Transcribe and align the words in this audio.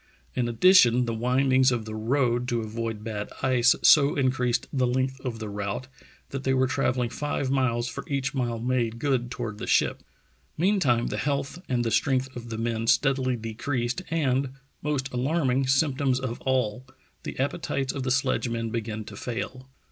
In 0.33 0.47
addition 0.49 1.05
the 1.05 1.13
windings 1.13 1.71
of 1.71 1.85
the 1.85 1.93
road 1.93 2.47
Parr's 2.47 2.53
Lonely 2.53 2.63
March 2.63 2.73
257 2.73 2.73
to 2.73 2.81
avoid 2.81 3.03
bad 3.03 3.47
ice 3.55 3.75
so 3.83 4.15
increased 4.15 4.65
the 4.73 4.87
length 4.87 5.19
of 5.21 5.37
the 5.37 5.47
route 5.47 5.87
that 6.31 6.43
they 6.43 6.55
were 6.55 6.65
travelling 6.65 7.11
five 7.11 7.51
miles 7.51 7.87
for 7.87 8.03
each 8.07 8.33
mile 8.33 8.57
made 8.57 8.97
good 8.97 9.29
toward 9.29 9.59
the 9.59 9.67
ship. 9.67 10.01
Meantime 10.57 11.05
the 11.05 11.17
health 11.17 11.59
and 11.69 11.83
the 11.85 11.91
strength 11.91 12.35
of 12.35 12.49
the 12.49 12.57
men 12.57 12.87
steadily 12.87 13.35
decreased, 13.35 14.01
and, 14.09 14.49
most 14.81 15.13
alarming 15.13 15.67
symptoms 15.67 16.19
of 16.19 16.41
all, 16.47 16.83
the 17.21 17.37
appetites 17.39 17.93
of 17.93 18.01
the 18.01 18.09
sledgemen 18.09 18.71
began 18.71 19.03
to 19.03 19.15
fail. 19.15 19.69